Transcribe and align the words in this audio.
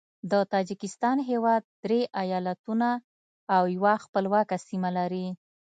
د 0.31 0.33
تاجکستان 0.53 1.17
هیواد 1.29 1.61
درې 1.83 2.01
ایالتونه 2.21 2.89
او 3.55 3.63
یوه 3.75 3.93
خپلواکه 4.05 4.55
سیمه 4.67 4.89
لري. 4.97 5.27